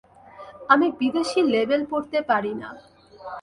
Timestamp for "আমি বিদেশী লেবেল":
0.69-1.81